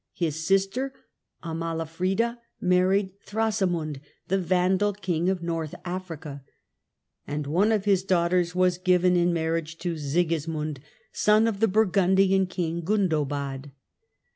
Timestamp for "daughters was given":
8.03-9.15